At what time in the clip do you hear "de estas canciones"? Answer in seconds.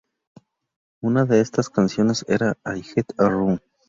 1.25-2.25